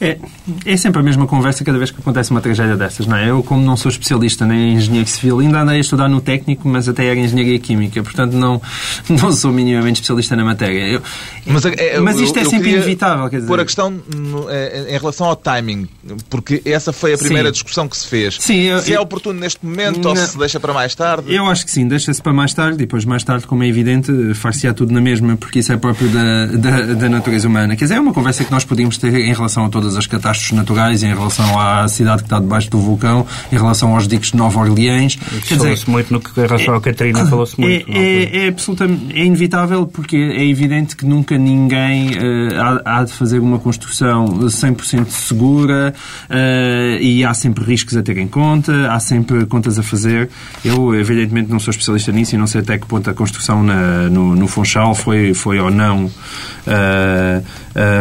[0.00, 0.16] É,
[0.64, 3.28] é sempre a mesma conversa cada vez que acontece uma tragédia dessas, não é?
[3.28, 6.66] Eu, como não sou especialista nem em engenharia civil, ainda andei a estudar no técnico,
[6.66, 8.62] mas até era engenharia química, portanto não,
[9.08, 10.86] não sou minimamente especialista na matéria.
[10.86, 11.02] Eu,
[11.46, 13.48] mas, é, mas isto eu, é sempre inevitável, quer dizer...
[13.48, 14.00] Pôr a questão
[14.48, 15.86] é, em relação ao timing,
[16.30, 17.52] porque essa foi a primeira sim.
[17.52, 18.38] discussão que se fez.
[18.40, 21.34] Sim, eu, se é oportuno neste momento ou se deixa para mais tarde?
[21.34, 24.72] Eu acho que sim, deixa-se para mais tarde, depois mais tarde, como é evidente, far-se-á
[24.72, 27.76] tudo na mesma, porque isso é próprio da, da, da natureza humana.
[27.76, 30.56] Quer dizer, é uma conversa que nós podíamos ter em relação a todas as catástrofes
[30.56, 34.36] naturais, em relação à cidade que está debaixo do vulcão, em relação aos diques de
[34.36, 35.16] Nova Orleans.
[35.16, 37.90] Falou-se muito no que relação é, Catarina, falou-se muito.
[37.90, 43.04] É, é, é, absolutamente é inevitável porque é evidente que nunca ninguém uh, há, há,
[43.04, 45.94] de fazer uma construção 100% segura
[46.28, 50.28] uh, e há sempre riscos a ter em conta, há sempre contas a fazer.
[50.64, 54.08] Eu, evidentemente, não sou especialista nisso e não sei até que ponto a construção na,
[54.08, 57.42] no, no Funchal foi, foi ou não uh,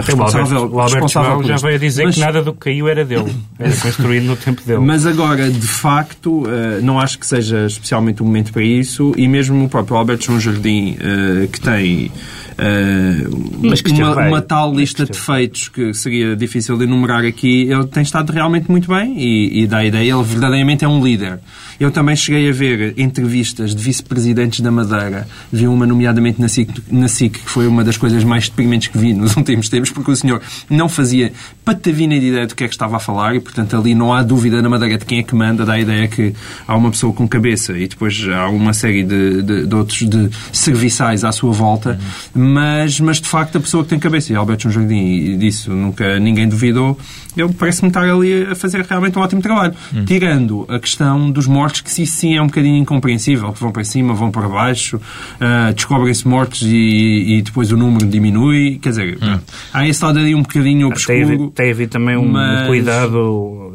[0.06, 0.62] responsável.
[0.62, 3.34] O Alberto, responsável já veio dizer mas, que nada do que caiu era dele.
[3.58, 4.80] Era construído no tempo dele.
[4.80, 9.28] Mas agora, de facto, uh, não acho que seja especialmente o momento para isso e
[9.28, 12.12] mesmo o próprio Alberto João Jardim, uh, que tem
[12.60, 18.04] uh, uma, uma, tal lista de defeitos que seria difícil de enumerar aqui, ele tem
[18.04, 21.40] estado realmente muito bem e, e dá a ideia, ele verdadeiramente é um líder.
[21.80, 26.70] Eu também cheguei a ver entrevistas de vice-presidentes da Madeira, vi uma nomeadamente na SIC,
[26.92, 30.12] na SIC, que foi uma das coisas mais deprimentes que vi nos últimos tempos, porque
[30.12, 31.32] o senhor não fazia
[31.64, 34.22] patavina de ideia do que é que estava a falar e, portanto, ali não há
[34.22, 36.34] dúvida na Madeira de quem é que manda, dá a ideia que
[36.68, 40.30] há uma pessoa com cabeça e depois há uma série de, de, de outros de
[40.52, 41.98] serviçais à sua volta,
[42.36, 42.49] uhum.
[42.50, 46.20] Mas, mas de facto a pessoa que tem cabeça, e Alberto João Jardim, disso nunca
[46.20, 46.98] ninguém duvidou,
[47.38, 49.74] eu parece-me estar ali a fazer realmente um ótimo trabalho.
[49.94, 50.06] Uhum.
[50.06, 53.72] Tirando a questão dos mortos mortes que sim, sim é um bocadinho incompreensível, que vão
[53.72, 58.80] para cima, vão para baixo, uh, descobrem-se mortos e, e, depois o número diminui.
[58.82, 59.40] Quer dizer, hum.
[59.74, 61.38] há esse lado ali um bocadinho obscuro.
[61.38, 62.68] Tem, tem havido também um mas...
[62.68, 63.74] cuidado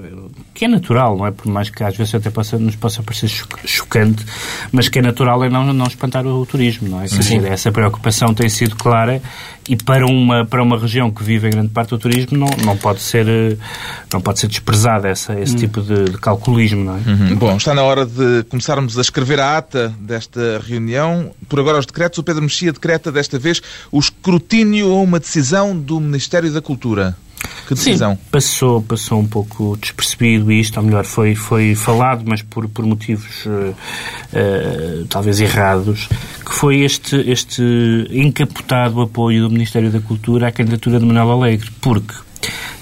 [0.55, 1.33] que é natural, não é?
[1.33, 3.29] Por mais que às vezes até possa, nos possa parecer
[3.65, 4.25] chocante,
[4.71, 7.09] mas que é natural é não, não espantar o turismo, não é?
[7.09, 7.45] Sim.
[7.45, 9.21] Essa preocupação tem sido clara
[9.69, 12.77] e para uma, para uma região que vive em grande parte do turismo não, não,
[12.77, 13.27] pode, ser,
[14.13, 15.59] não pode ser desprezada essa, esse hum.
[15.59, 17.01] tipo de, de, calculismo, não é?
[17.01, 17.37] Uhum.
[17.37, 21.33] Bom, está na hora de começarmos a escrever a ata desta reunião.
[21.49, 25.77] Por agora os decretos, o Pedro Mexia decreta desta vez o escrutínio ou uma decisão
[25.77, 27.17] do Ministério da Cultura.
[27.67, 28.13] Que decisão?
[28.13, 32.85] Sim, passou, passou um pouco despercebido isto, ou melhor, foi, foi falado, mas por, por
[32.85, 36.09] motivos uh, uh, talvez errados,
[36.45, 37.63] que foi este, este
[38.11, 42.15] encapotado apoio do Ministério da Cultura à candidatura de Manuel Alegre, porque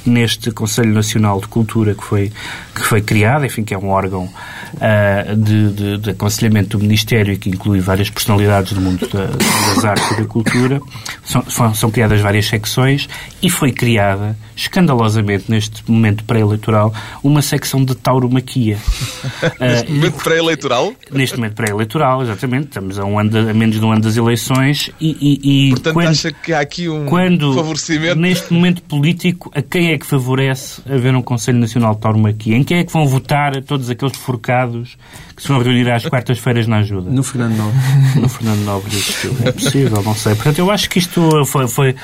[0.04, 2.32] neste Conselho Nacional de Cultura que foi,
[2.74, 7.32] que foi criado, enfim, que é um órgão uh, de, de, de, aconselhamento do Ministério
[7.32, 10.80] e que inclui várias personalidades do mundo da, das artes e da cultura.
[11.24, 13.08] São, são, são criadas várias secções
[13.40, 16.92] e foi criada, escandalosamente, neste momento pré-eleitoral,
[17.22, 18.78] uma secção de tauromaquia.
[19.60, 20.92] neste uh, momento pré-eleitoral?
[21.10, 22.68] Neste momento pré-eleitoral, exatamente.
[22.68, 25.16] Estamos a, um ano de, a menos de um ano das eleições e...
[25.20, 28.16] e, e Portanto, quando, acha que há aqui um quando, favorecimento?
[28.16, 32.57] Neste momento político, a quem é que favorece haver um Conselho Nacional de Tauromaquia?
[32.57, 34.96] Em quem é que vão votar todos aqueles forcados
[35.35, 37.11] que se vão reunir às quartas-feiras na ajuda?
[37.11, 37.78] No Fernando Nobre.
[38.22, 39.37] No Fernando Nobre existiu.
[39.45, 40.35] É possível, não sei.
[40.35, 41.95] Portanto, eu acho que isto foi, foi,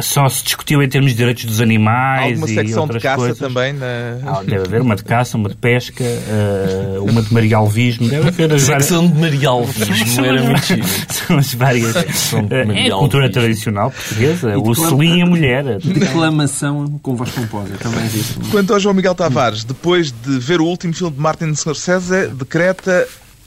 [0.00, 3.38] só se discutiu em termos de direitos dos animais Alguma e secção de caça coisas.
[3.38, 3.72] também?
[3.72, 3.86] Na...
[4.26, 8.08] Ah, deve haver uma de caça, uma de pesca, uh, uma de marialvismo.
[8.08, 10.84] Deve haver as Secção de marialvismo, era mentira.
[11.08, 11.94] São as várias.
[12.32, 15.78] Uh, é a cultura tradicional portuguesa, o selim e a mulher.
[15.78, 18.34] Declamação com voz composta, também existe.
[18.50, 22.77] Quanto ao João Miguel Tavares, depois de ver o último filme de Martin Scorsese, decreta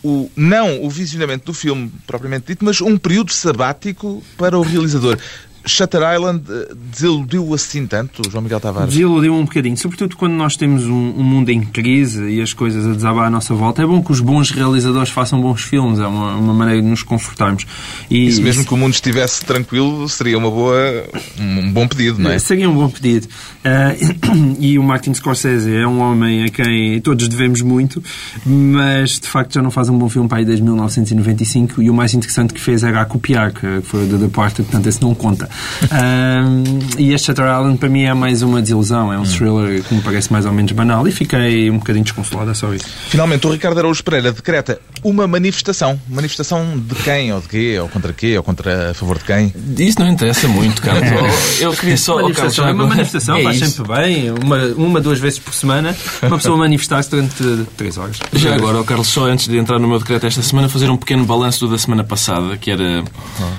[0.03, 5.17] o, não o visionamento do filme propriamente dito, mas um período sabático para o realizador.
[5.65, 8.93] Shutter Island eh, desiludiu assim tanto, João Miguel Tavares?
[8.93, 12.85] Desiludiu um bocadinho, sobretudo quando nós temos um, um, mundo em crise e as coisas
[12.85, 13.81] a desabar à nossa volta.
[13.81, 17.03] É bom que os bons realizadores façam bons filmes, é uma, uma maneira de nos
[17.03, 17.65] confortarmos.
[18.09, 21.05] E Isso mesmo que o mundo estivesse tranquilo seria uma boa,
[21.39, 22.39] um bom pedido, não é?
[22.39, 23.27] Seria um bom pedido.
[23.63, 28.03] Uh, e o Martin Scorsese é um homem a quem todos devemos muito,
[28.45, 31.93] mas de facto já não faz um bom filme para aí desde 1995 e o
[31.93, 35.13] mais interessante que fez era a copiar, que foi o The Departed, portanto esse não
[35.13, 35.50] conta.
[35.83, 39.93] Um, e este Shutter Island para mim é mais uma desilusão, é um thriller que
[39.93, 41.07] me parece mais ou menos banal.
[41.07, 42.85] E fiquei um bocadinho desconsolado, é só isso.
[43.09, 45.99] Finalmente, o Ricardo Araújo Pereira decreta uma manifestação.
[46.07, 49.53] Manifestação de quem, ou de quê, ou contra quê, ou contra a favor de quem?
[49.77, 51.09] Isso não interessa muito, Carlos.
[51.59, 52.21] Eu queria só...
[52.21, 56.37] Manifestação, é uma manifestação, é faz sempre bem, uma, uma, duas vezes por semana, uma
[56.37, 58.19] pessoa manifestar-se durante três horas.
[58.33, 60.97] Já agora, o Carlos, só antes de entrar no meu decreto esta semana, fazer um
[60.97, 63.03] pequeno balanço da semana passada, que era,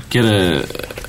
[0.09, 0.65] que era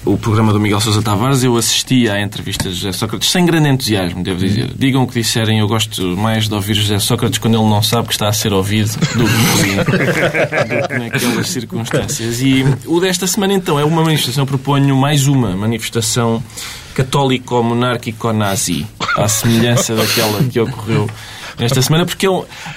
[0.05, 3.69] o programa do Miguel Sousa Tavares, eu assisti à entrevista de José Sócrates sem grande
[3.69, 4.69] entusiasmo, devo dizer.
[4.75, 8.07] Digam o que disserem, eu gosto mais de ouvir José Sócrates quando ele não sabe
[8.07, 12.41] que está a ser ouvido do que naquelas circunstâncias.
[12.41, 16.43] E o desta semana, então, é uma manifestação, proponho mais uma manifestação
[16.93, 18.85] católico-monárquico-nazi,
[19.15, 21.09] à semelhança daquela que ocorreu
[21.59, 22.29] esta semana, porque é,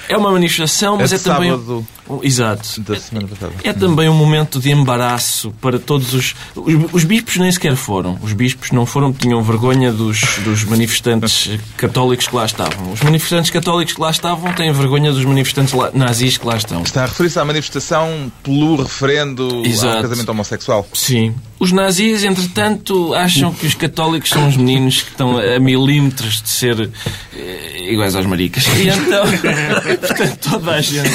[0.08, 1.50] é uma manifestação, mas é, é também.
[1.50, 1.86] Sábado
[2.22, 2.80] Exato.
[2.82, 3.52] Da semana passada.
[3.64, 6.34] É, é também um momento de embaraço para todos os...
[6.54, 6.76] os...
[6.92, 8.18] Os bispos nem sequer foram.
[8.22, 12.92] Os bispos não foram, tinham vergonha dos, dos manifestantes católicos que lá estavam.
[12.92, 16.82] Os manifestantes católicos que lá estavam têm vergonha dos manifestantes nazis que lá estão.
[16.82, 19.96] Está a referir-se à manifestação pelo referendo Exato.
[19.96, 20.88] ao casamento homossexual.
[20.94, 21.34] Sim.
[21.58, 26.50] Os nazis, entretanto, acham que os católicos são os meninos que estão a milímetros de
[26.50, 26.90] ser
[27.34, 28.65] eh, iguais aos maricas.
[28.76, 29.24] E então,
[30.00, 31.10] portanto, toda a gente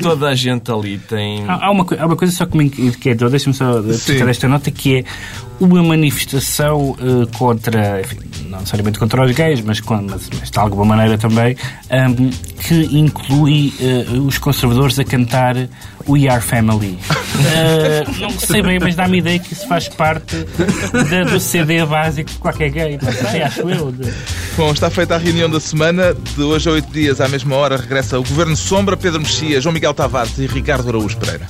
[0.00, 1.44] toda a gente ali tem.
[1.46, 4.98] Há, uma, há uma coisa só que me inquietou, deixa-me só destacar esta nota, que
[4.98, 5.04] é
[5.62, 10.58] uma manifestação uh, contra, enfim, não necessariamente contra os gays, mas, com, mas, mas de
[10.58, 11.56] alguma maneira também,
[11.90, 12.30] um,
[12.62, 15.56] que inclui uh, os conservadores a cantar
[16.08, 16.98] We Are Family.
[16.98, 20.36] Uh, não sei bem, mas dá-me ideia que isso faz parte
[20.92, 22.98] da, do CD básico de qualquer gay.
[23.30, 23.94] Sei, acho eu.
[24.56, 26.14] Bom, está feita a reunião da semana.
[26.14, 29.72] De hoje a oito dias, à mesma hora, regressa o Governo Sombra, Pedro Mexia, João
[29.72, 31.46] Miguel Tavares e Ricardo Araújo Pereira.